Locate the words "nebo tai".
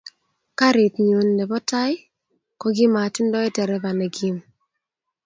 1.37-1.93